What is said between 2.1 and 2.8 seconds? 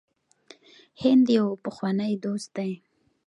دوست دی.